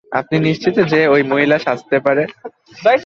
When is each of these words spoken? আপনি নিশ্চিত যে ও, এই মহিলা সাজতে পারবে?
আপনি 0.09 0.39
নিশ্চিত 0.39 0.75
যে 0.83 1.07
ও, 1.07 1.13
এই 1.17 1.23
মহিলা 1.23 1.59
সাজতে 1.59 1.97
পারবে? 1.99 2.23